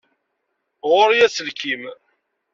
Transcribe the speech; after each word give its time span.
Ɣur-i 0.89 1.19
aselkim. 1.25 1.83